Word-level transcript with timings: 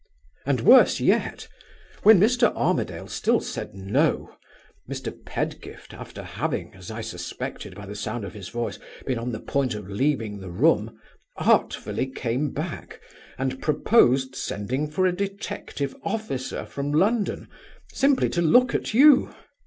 And 0.47 0.61
worse 0.61 0.99
yet: 0.99 1.47
when 2.01 2.19
Mr. 2.19 2.51
Armadale 2.55 3.05
still 3.07 3.39
said 3.39 3.75
No, 3.75 4.35
Mr. 4.89 5.13
Pedgift, 5.25 5.93
after 5.93 6.23
having, 6.23 6.73
as 6.73 6.89
I 6.89 7.01
suspected 7.01 7.75
by 7.75 7.85
the 7.85 7.93
sound 7.93 8.25
of 8.25 8.33
his 8.33 8.49
voice, 8.49 8.79
been 9.05 9.19
on 9.19 9.31
the 9.31 9.39
point 9.39 9.75
of 9.75 9.87
leaving 9.87 10.39
the 10.39 10.49
room, 10.49 10.99
artfully 11.37 12.07
came 12.07 12.49
back, 12.49 12.99
and 13.37 13.61
proposed 13.61 14.35
sending 14.35 14.89
for 14.89 15.05
a 15.05 15.11
detective 15.15 15.95
officer 16.03 16.65
from 16.65 16.91
London, 16.91 17.47
simply 17.93 18.27
to 18.29 18.41
look 18.41 18.73
at 18.73 18.95
you. 18.95 19.31